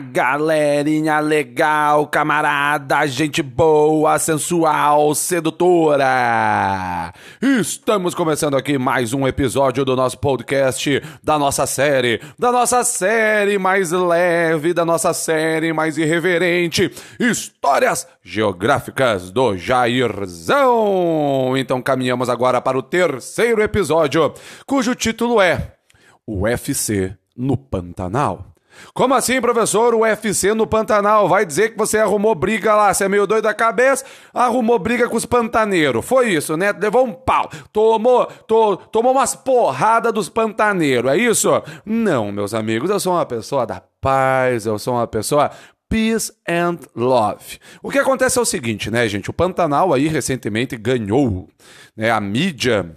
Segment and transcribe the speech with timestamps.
[0.00, 7.12] galerinha legal, camarada, gente boa, sensual, sedutora!
[7.42, 13.58] Estamos começando aqui mais um episódio do nosso podcast, da nossa série, da nossa série
[13.58, 16.90] mais leve, da nossa série mais irreverente,
[17.20, 21.54] Histórias Geográficas do Jairzão!
[21.54, 24.32] Então caminhamos agora para o terceiro episódio,
[24.66, 25.74] cujo título é
[26.26, 28.54] UFC no Pantanal.
[28.92, 29.94] Como assim, professor?
[29.94, 33.44] O UFC no Pantanal vai dizer que você arrumou briga lá, você é meio doido
[33.44, 36.04] da cabeça, arrumou briga com os pantaneiros.
[36.04, 36.72] Foi isso, né?
[36.72, 41.50] Levou um pau, tomou, to, tomou umas porradas dos pantaneiros, é isso?
[41.84, 45.50] Não, meus amigos, eu sou uma pessoa da paz, eu sou uma pessoa
[45.88, 47.58] Peace and Love.
[47.82, 49.30] O que acontece é o seguinte, né, gente?
[49.30, 51.48] O Pantanal aí recentemente ganhou,
[51.96, 52.96] né, a mídia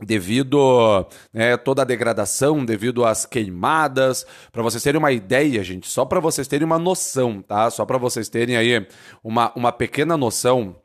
[0.00, 4.24] devido né, toda a degradação, devido às queimadas.
[4.50, 7.70] Para vocês terem uma ideia, gente, só para vocês terem uma noção, tá?
[7.70, 8.86] Só para vocês terem aí
[9.22, 10.76] uma, uma pequena noção.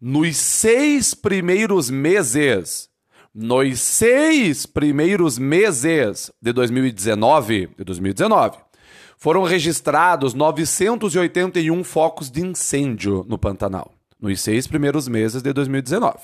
[0.00, 2.88] Nos seis primeiros meses,
[3.34, 8.58] nos seis primeiros meses de 2019, de 2019,
[9.16, 13.92] foram registrados 981 focos de incêndio no Pantanal.
[14.20, 16.18] Nos seis primeiros meses de 2019.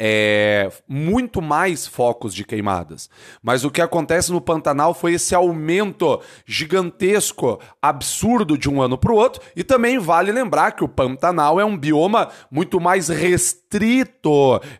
[0.04, 3.08] É, muito mais focos de queimadas.
[3.40, 9.12] Mas o que acontece no Pantanal foi esse aumento gigantesco, absurdo de um ano para
[9.12, 9.40] o outro.
[9.54, 13.61] E também vale lembrar que o Pantanal é um bioma muito mais restrito,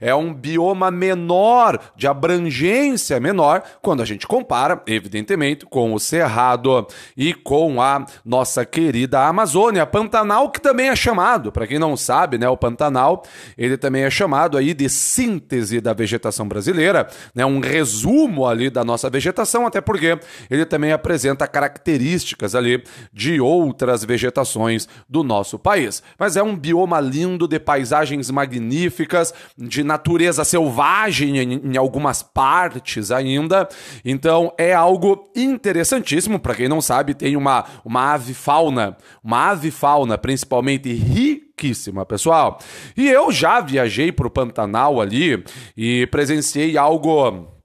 [0.00, 6.86] é um bioma menor, de abrangência menor, quando a gente compara, evidentemente, com o Cerrado
[7.16, 9.86] e com a nossa querida Amazônia.
[9.86, 13.22] Pantanal que também é chamado, para quem não sabe, né, o Pantanal,
[13.56, 18.84] ele também é chamado aí de síntese da vegetação brasileira, né, um resumo ali da
[18.84, 20.18] nossa vegetação, até porque
[20.50, 22.82] ele também apresenta características ali
[23.12, 26.02] de outras vegetações do nosso país.
[26.18, 28.81] Mas é um bioma lindo de paisagens magníficas,
[29.56, 33.68] de natureza selvagem em, em algumas partes ainda.
[34.04, 36.38] Então é algo interessantíssimo.
[36.38, 42.58] Para quem não sabe, tem uma, uma ave fauna, uma ave fauna principalmente riquíssima, pessoal.
[42.96, 45.42] E eu já viajei para o Pantanal ali
[45.76, 47.61] e presenciei algo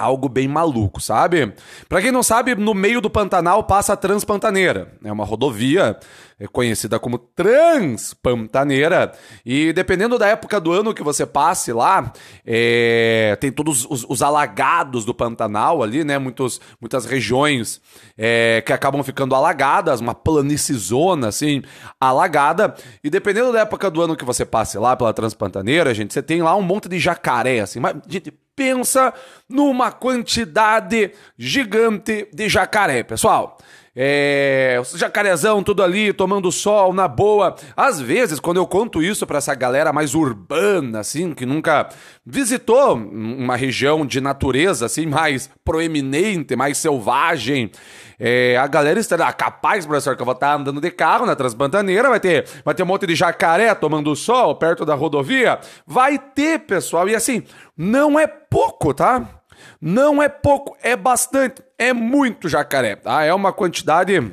[0.00, 1.52] algo bem maluco, sabe?
[1.88, 4.92] Para quem não sabe, no meio do Pantanal passa a Transpantaneira.
[5.04, 5.98] É uma rodovia
[6.40, 9.12] é conhecida como Transpantaneira.
[9.44, 12.10] E dependendo da época do ano que você passe lá,
[12.46, 16.16] é, tem todos os, os, alagados do Pantanal ali, né?
[16.16, 17.78] Muitos, muitas regiões
[18.16, 21.62] é, que acabam ficando alagadas, uma planicizona assim,
[22.00, 22.74] alagada.
[23.04, 26.40] E dependendo da época do ano que você passe lá pela Transpantaneira, gente, você tem
[26.40, 27.80] lá um monte de jacaré, assim.
[27.80, 29.14] Mas, gente, pensa
[29.48, 33.56] numa quantidade gigante de jacaré, pessoal.
[34.02, 37.54] É, jacarezão tudo ali, tomando sol, na boa.
[37.76, 41.86] Às vezes, quando eu conto isso para essa galera mais urbana, assim, que nunca
[42.24, 47.70] visitou uma região de natureza, assim, mais proeminente, mais selvagem,
[48.18, 52.08] é, a galera estará capaz, professor, que eu vou estar andando de carro na Transpantaneira,
[52.08, 55.58] vai ter, vai ter um monte de jacaré tomando sol perto da rodovia.
[55.86, 57.42] Vai ter, pessoal, e assim,
[57.76, 59.39] não é pouco, tá?
[59.80, 63.24] Não é pouco, é bastante, é muito jacaré, tá?
[63.24, 64.32] É uma quantidade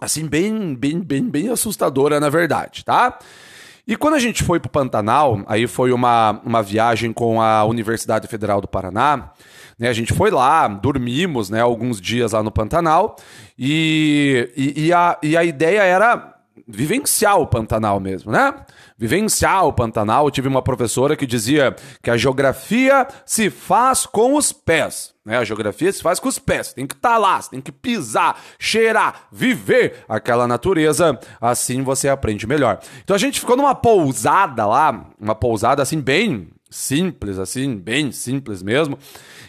[0.00, 3.18] assim bem, bem, bem, bem assustadora, na verdade, tá?
[3.86, 7.64] E quando a gente foi para o Pantanal, aí foi uma, uma viagem com a
[7.64, 9.30] Universidade Federal do Paraná,
[9.78, 9.88] né?
[9.88, 13.16] A gente foi lá, dormimos, né, alguns dias lá no Pantanal,
[13.58, 16.35] e, e, e, a, e a ideia era
[16.66, 18.52] vivenciar o Pantanal mesmo, né?
[18.98, 20.24] Vivenciar o Pantanal.
[20.24, 25.14] Eu tive uma professora que dizia que a geografia se faz com os pés.
[25.24, 25.38] Né?
[25.38, 26.72] A geografia se faz com os pés.
[26.72, 31.18] Tem que estar tá lá, tem que pisar, cheirar, viver aquela natureza.
[31.40, 32.80] Assim você aprende melhor.
[33.04, 38.62] Então a gente ficou numa pousada lá, uma pousada assim bem simples, assim, bem simples
[38.62, 38.98] mesmo.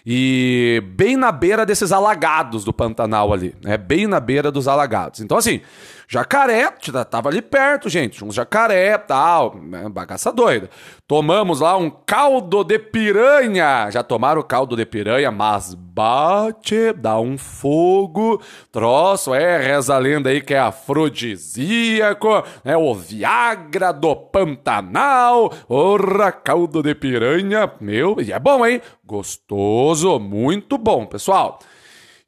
[0.06, 3.78] E bem na beira desses alagados do Pantanal ali, né?
[3.78, 5.20] Bem na beira dos alagados.
[5.20, 5.62] Então, assim,
[6.08, 6.72] jacaré,
[7.10, 9.90] tava ali perto, gente, uns jacaré tal, né?
[9.90, 10.70] bagaça doida.
[11.06, 13.90] Tomamos lá um caldo de piranha.
[13.92, 20.30] Já tomaram caldo de piranha, mas bate, dá um fogo, troço, é, reza a lenda
[20.30, 28.32] aí que é afrodisíaco, é o Viagra do Pantanal, orra, caldo de piranha, meu, e
[28.32, 28.82] é bom, hein?
[29.04, 31.60] Gostoso, muito bom, pessoal.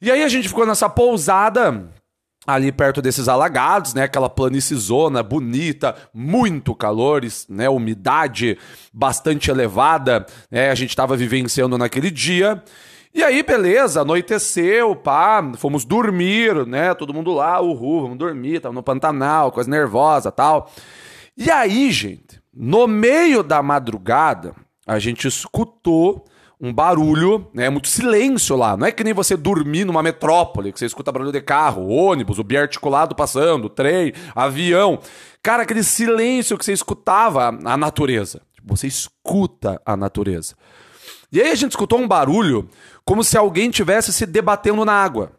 [0.02, 1.90] E aí a gente ficou nessa pousada
[2.54, 4.04] ali perto desses alagados, né?
[4.04, 7.70] Aquela planicizona bonita, muito calores, né?
[7.70, 8.58] Umidade
[8.94, 10.70] bastante elevada, né?
[10.70, 12.64] A gente estava vivenciando naquele dia.
[13.14, 16.94] E aí, beleza, anoiteceu, pá, fomos dormir, né?
[16.94, 20.72] Todo mundo lá, uhul, vamos dormir, tava no Pantanal, coisa nervosa tal.
[21.36, 24.54] E aí, gente, no meio da madrugada,
[24.86, 26.26] a gente escutou
[26.62, 27.70] um barulho, né?
[27.70, 28.76] Muito silêncio lá.
[28.76, 32.38] Não é que nem você dormir numa metrópole, que você escuta barulho de carro, ônibus,
[32.38, 35.00] o biarticulado passando, trem, avião.
[35.42, 38.42] Cara, aquele silêncio que você escutava a natureza.
[38.66, 40.56] Você escuta a natureza.
[41.32, 42.68] E aí a gente escutou um barulho
[43.06, 45.32] como se alguém tivesse se debatendo na água.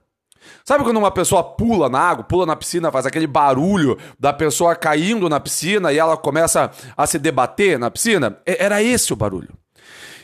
[0.65, 4.75] Sabe quando uma pessoa pula na água, pula na piscina, faz aquele barulho da pessoa
[4.75, 8.39] caindo na piscina e ela começa a se debater na piscina?
[8.47, 9.60] Era esse o barulho.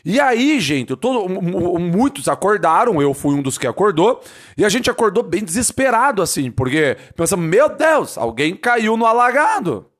[0.09, 4.21] E aí, gente, todo, muitos acordaram, eu fui um dos que acordou,
[4.57, 9.91] e a gente acordou bem desesperado, assim, porque pensamos, meu Deus, alguém caiu no alagado.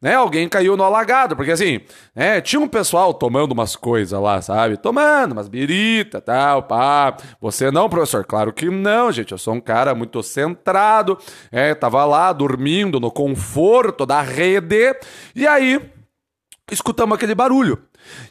[0.00, 1.80] Né, alguém caiu no alagado, porque assim,
[2.14, 4.78] é, tinha um pessoal tomando umas coisas lá, sabe?
[4.78, 7.16] Tomando umas birita, tal, pá.
[7.40, 8.24] Você não, professor?
[8.24, 9.32] Claro que não, gente.
[9.32, 11.18] Eu sou um cara muito centrado,
[11.50, 14.96] é, tava lá dormindo no conforto da rede,
[15.34, 15.80] e aí
[16.70, 17.82] escutamos aquele barulho.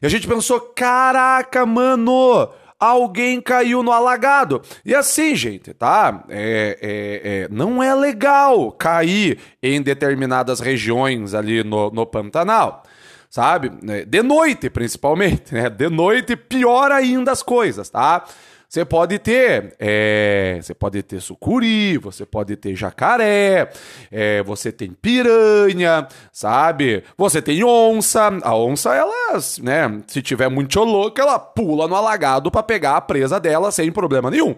[0.02, 4.62] E a gente pensou: caraca, mano, alguém caiu no alagado.
[4.84, 6.24] E assim, gente, tá?
[6.30, 12.84] É, é, é, não é legal cair em determinadas regiões ali no, no Pantanal.
[13.30, 13.72] Sabe?
[14.08, 15.70] De noite, principalmente, né?
[15.70, 18.26] De noite, pior ainda as coisas, tá?
[18.72, 23.70] Você pode ter, é, você pode ter sucuri, você pode ter jacaré,
[24.10, 27.04] é, você tem piranha, sabe?
[27.18, 28.30] Você tem onça.
[28.42, 30.02] A onça, ela, né?
[30.08, 34.32] Se tiver muito louca, ela pula no alagado para pegar a presa dela sem problema
[34.32, 34.56] nenhum.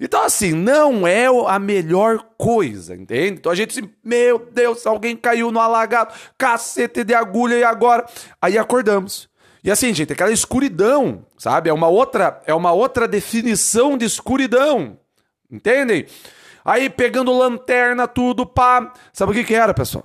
[0.00, 3.38] Então, assim, não é a melhor coisa, entende?
[3.38, 8.06] Então a gente meu Deus, alguém caiu no alagado, cacete de agulha e agora?
[8.40, 9.30] Aí acordamos.
[9.64, 11.70] E assim, gente, aquela escuridão, sabe?
[11.70, 14.98] É uma outra, é uma outra definição de escuridão.
[15.50, 16.06] Entendem?
[16.64, 18.92] Aí pegando lanterna, tudo, pá.
[19.12, 20.04] Sabe o que, que era, pessoal?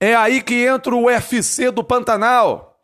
[0.00, 2.80] É aí que entra o UFC do Pantanal.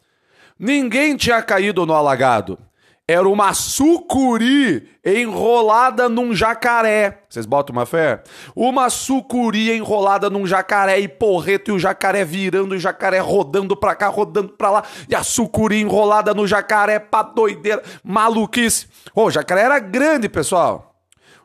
[0.59, 2.59] Ninguém tinha caído no alagado
[3.07, 7.23] era uma sucuri enrolada num jacaré.
[7.29, 8.23] Vocês botam uma fé?
[8.57, 13.77] Uma sucuri enrolada num jacaré e porreto, e o jacaré virando, e o jacaré rodando
[13.77, 18.87] pra cá, rodando pra lá, e a sucuri enrolada no jacaré, pra doideira, maluquice.
[19.15, 20.95] Ô, oh, o jacaré era grande, pessoal.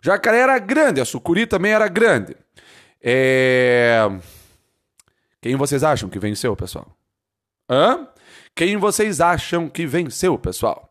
[0.02, 2.38] O jacaré era grande, a sucuri também era grande.
[3.02, 4.10] É...
[5.42, 6.88] Quem vocês acham que venceu, pessoal?
[7.70, 8.08] Hã?
[8.56, 10.89] Quem vocês acham que venceu, pessoal?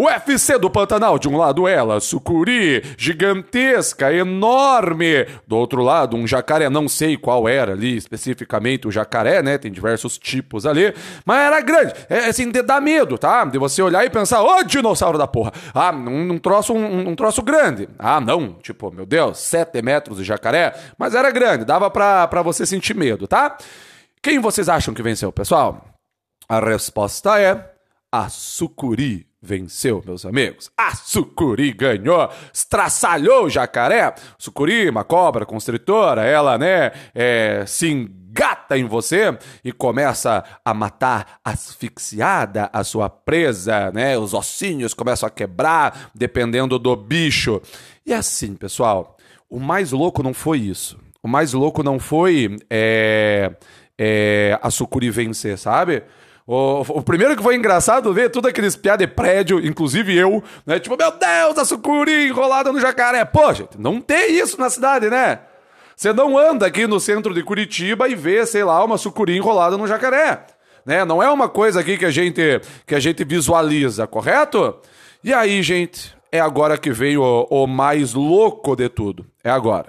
[0.00, 5.26] UFC do Pantanal, de um lado ela, sucuri, gigantesca, enorme.
[5.46, 9.58] Do outro lado, um jacaré, não sei qual era ali especificamente o jacaré, né?
[9.58, 11.94] Tem diversos tipos ali, mas era grande.
[12.08, 13.44] É assim, de dar medo, tá?
[13.44, 15.52] De você olhar e pensar, ô dinossauro da porra.
[15.74, 17.88] Ah, um, um troço, um, um, troço grande.
[17.98, 22.40] Ah, não, tipo, meu Deus, 7 metros de jacaré, mas era grande, dava pra, pra
[22.40, 23.56] você sentir medo, tá?
[24.22, 25.84] Quem vocês acham que venceu, pessoal?
[26.48, 27.77] A resposta é
[28.10, 30.70] a sucuri venceu, meus amigos.
[30.76, 34.14] A sucuri ganhou, estraçalhou o jacaré.
[34.38, 41.38] Sucuri, uma cobra constritora, ela, né, é, se engata em você e começa a matar
[41.44, 44.18] asfixiada a sua presa, né?
[44.18, 47.60] Os ossinhos começam a quebrar, dependendo do bicho.
[48.04, 49.16] E assim, pessoal,
[49.48, 50.98] o mais louco não foi isso.
[51.22, 53.52] O mais louco não foi é,
[53.98, 56.04] é, a sucuri vencer, sabe?
[56.50, 60.80] O, o, primeiro que foi engraçado ver tudo aqueles piadas de prédio, inclusive eu, né?
[60.80, 63.22] Tipo, meu Deus, a sucuri enrolada no jacaré.
[63.26, 65.40] Pô, gente, não tem isso na cidade, né?
[65.94, 69.76] Você não anda aqui no centro de Curitiba e vê, sei lá, uma sucuri enrolada
[69.76, 70.46] no jacaré.
[70.86, 71.04] Né?
[71.04, 74.74] Não é uma coisa aqui que a gente que a gente visualiza, correto?
[75.22, 79.26] E aí, gente, é agora que vem o, o mais louco de tudo.
[79.44, 79.88] É agora.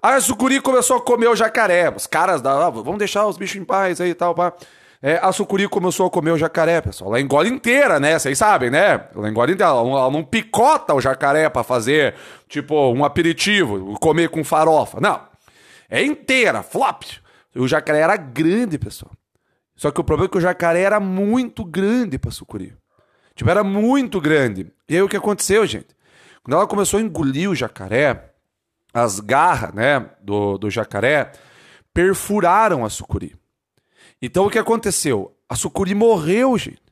[0.00, 1.90] Aí a sucuri começou a comer o jacaré.
[1.90, 4.52] Os caras da, ah, vamos deixar os bichos em paz aí e tal, pá.
[5.02, 7.10] É, a sucuri começou a comer o jacaré, pessoal.
[7.10, 8.18] Ela engole inteira, né?
[8.18, 9.08] Vocês sabem, né?
[9.14, 9.72] Ela engole inteira.
[9.72, 12.14] Ela, ela não picota o jacaré para fazer,
[12.48, 15.00] tipo, um aperitivo, comer com farofa.
[15.00, 15.22] Não.
[15.88, 17.04] É inteira, flop.
[17.56, 19.12] O jacaré era grande, pessoal.
[19.74, 22.76] Só que o problema é que o jacaré era muito grande pra sucuri.
[23.34, 24.70] Tipo, era muito grande.
[24.86, 25.96] E aí o que aconteceu, gente?
[26.42, 28.32] Quando ela começou a engolir o jacaré,
[28.92, 31.32] as garras, né, do, do jacaré
[31.94, 33.39] perfuraram a sucuri.
[34.20, 35.34] Então o que aconteceu?
[35.48, 36.82] A sucuri morreu, gente.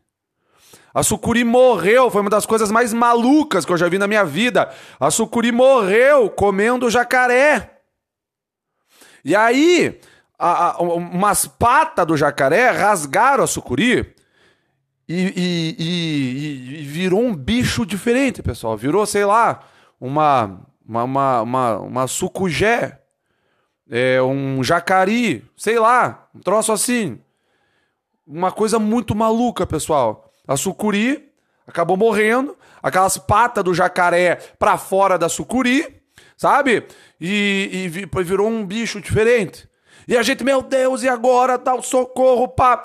[0.93, 4.25] A sucuri morreu, foi uma das coisas mais malucas que eu já vi na minha
[4.25, 4.71] vida.
[4.99, 7.79] A sucuri morreu comendo jacaré.
[9.25, 10.01] E aí,
[10.39, 14.15] a, a, umas patas do jacaré rasgaram a sucuri
[15.09, 18.77] e, e, e, e, virou um bicho diferente, pessoal.
[18.77, 19.61] Virou, sei lá,
[20.01, 22.98] uma, uma, uma, uma, uma sucugé,
[23.91, 27.21] é, um jacari, sei lá, um troço assim.
[28.27, 30.31] Uma coisa muito maluca, pessoal.
[30.47, 31.31] A sucuri
[31.67, 36.03] acabou morrendo, aquelas patas do jacaré pra fora da sucuri,
[36.37, 36.87] sabe?
[37.21, 39.69] E, e virou um bicho diferente.
[40.07, 41.61] E a gente, meu Deus, e agora?
[41.75, 42.83] O socorro, pá.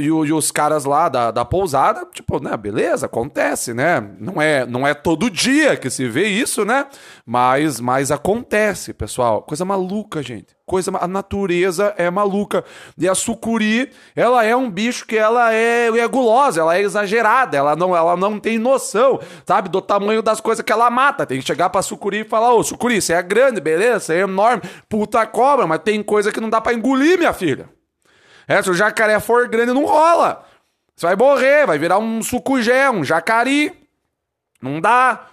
[0.00, 4.00] E, os caras lá da, da pousada, tipo, né, beleza, acontece, né?
[4.18, 6.86] Não é, não é todo dia que se vê isso, né?
[7.24, 9.42] Mas, mas acontece, pessoal.
[9.42, 10.56] Coisa maluca, gente.
[10.66, 12.64] Coisa, a natureza é maluca.
[12.98, 17.56] E a sucuri, ela é um bicho que ela é, é gulosa, ela é exagerada,
[17.56, 21.26] ela não, ela não tem noção, sabe, do tamanho das coisas que ela mata.
[21.26, 24.20] Tem que chegar pra sucuri e falar, ô, sucuri, você é grande, beleza, você é
[24.22, 27.68] enorme, puta cobra, mas tem coisa que não dá para engolir, minha filha.
[28.46, 30.44] É, se o jacaré for grande, não rola.
[30.96, 33.72] Você vai morrer, vai virar um sucugé, um jacari.
[34.62, 35.26] Não dá.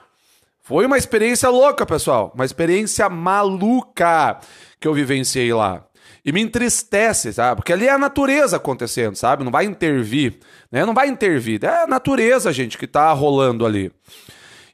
[0.63, 2.31] Foi uma experiência louca, pessoal.
[2.33, 4.39] Uma experiência maluca
[4.79, 5.85] que eu vivenciei lá.
[6.23, 7.57] E me entristece, sabe?
[7.57, 9.43] Porque ali é a natureza acontecendo, sabe?
[9.43, 10.39] Não vai intervir,
[10.71, 10.85] né?
[10.85, 11.63] Não vai intervir.
[11.63, 13.91] É a natureza, gente, que tá rolando ali.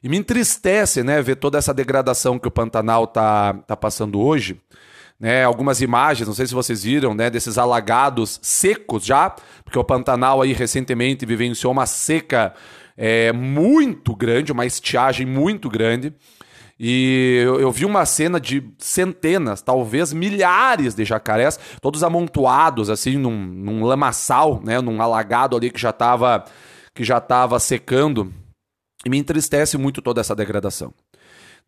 [0.02, 4.60] E me entristece, né, ver toda essa degradação que o Pantanal tá, tá passando hoje
[5.20, 9.34] né, algumas imagens, não sei se vocês viram, né, desses alagados secos já,
[9.64, 12.54] porque o Pantanal aí recentemente vivenciou uma seca
[12.96, 16.14] é, muito grande, uma estiagem muito grande.
[16.80, 23.16] E eu, eu, vi uma cena de centenas, talvez milhares de jacarés, todos amontoados assim
[23.16, 26.44] num, num lamaçal, né, num alagado ali que já estava
[26.94, 28.32] que já estava secando.
[29.04, 30.92] E me entristece muito toda essa degradação.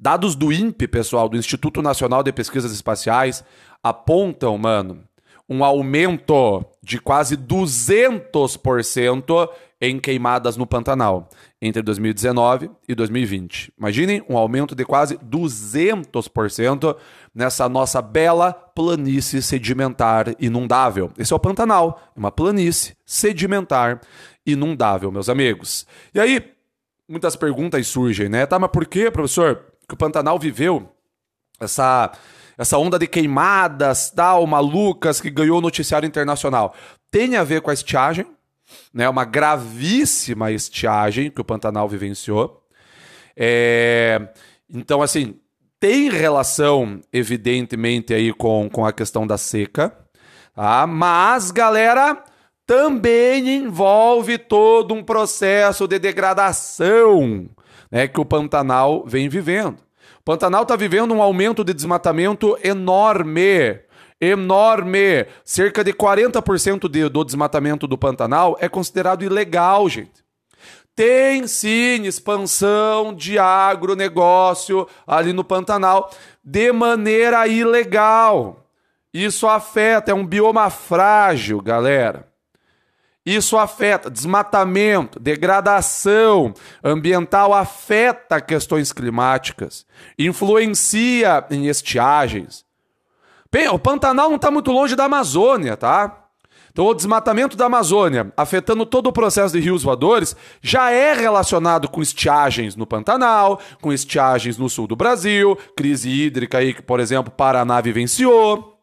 [0.02, 3.44] Dados do INPE, pessoal, do Instituto Nacional de Pesquisas Espaciais,
[3.82, 5.02] apontam, mano,
[5.46, 11.28] um aumento de quase 200% em queimadas no Pantanal
[11.60, 13.74] entre 2019 e 2020.
[13.78, 16.96] Imaginem um aumento de quase 200%
[17.34, 21.10] nessa nossa bela planície sedimentar inundável.
[21.18, 24.00] Esse é o Pantanal, uma planície sedimentar
[24.46, 25.86] inundável, meus amigos.
[26.14, 26.42] E aí,
[27.06, 28.46] muitas perguntas surgem, né?
[28.46, 29.69] Tá, mas por que, professor?
[29.90, 30.88] Que o Pantanal viveu,
[31.58, 32.12] essa,
[32.56, 36.74] essa onda de queimadas, tal, malucas, que ganhou o noticiário internacional,
[37.10, 38.24] tem a ver com a estiagem,
[38.94, 39.08] né?
[39.08, 42.64] Uma gravíssima estiagem que o Pantanal vivenciou.
[43.36, 44.28] É,
[44.72, 45.34] então, assim,
[45.80, 49.92] tem relação, evidentemente, aí com, com a questão da seca,
[50.54, 50.86] tá?
[50.86, 52.22] mas, galera,
[52.64, 57.50] também envolve todo um processo de degradação
[57.90, 59.78] né, que o Pantanal vem vivendo.
[60.20, 63.80] O Pantanal está vivendo um aumento de desmatamento enorme.
[64.20, 65.26] Enorme.
[65.44, 70.22] Cerca de 40% de, do desmatamento do Pantanal é considerado ilegal, gente.
[70.94, 76.10] Tem sim expansão de agronegócio ali no Pantanal
[76.44, 78.66] de maneira ilegal.
[79.12, 82.29] Isso afeta, é um bioma frágil, galera.
[83.30, 89.86] Isso afeta desmatamento, degradação ambiental, afeta questões climáticas,
[90.18, 92.64] influencia em estiagens.
[93.52, 96.26] Bem, o Pantanal não está muito longe da Amazônia, tá?
[96.72, 101.88] Então, o desmatamento da Amazônia, afetando todo o processo de rios voadores, já é relacionado
[101.88, 106.98] com estiagens no Pantanal, com estiagens no sul do Brasil, crise hídrica aí que, por
[106.98, 108.76] exemplo, Paraná vivenciou.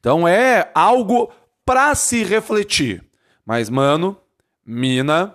[0.00, 1.30] Então, é algo
[1.64, 3.07] para se refletir.
[3.48, 4.14] Mas, mano,
[4.62, 5.34] mina,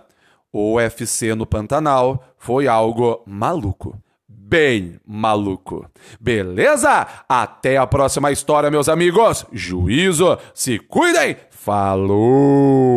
[0.52, 4.00] o UFC no Pantanal foi algo maluco.
[4.28, 5.90] Bem maluco.
[6.20, 7.08] Beleza?
[7.28, 9.44] Até a próxima história, meus amigos.
[9.50, 11.36] Juízo, se cuidem.
[11.50, 12.94] Falou!